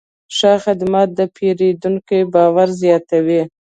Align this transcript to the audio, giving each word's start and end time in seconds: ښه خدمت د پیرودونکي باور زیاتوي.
ښه 0.35 0.51
خدمت 0.63 1.07
د 1.17 1.19
پیرودونکي 1.35 2.19
باور 2.33 2.67
زیاتوي. 2.81 3.41